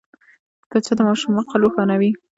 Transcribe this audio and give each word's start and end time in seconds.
کتابچه 0.71 0.93
د 0.97 0.99
ماشوم 1.07 1.33
عقل 1.41 1.59
روښانوي 1.63 2.11